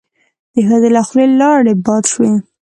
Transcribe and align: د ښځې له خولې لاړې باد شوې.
د 0.53 0.55
ښځې 0.67 0.89
له 0.95 1.01
خولې 1.07 1.25
لاړې 1.39 1.73
باد 1.85 2.03
شوې. 2.11 2.31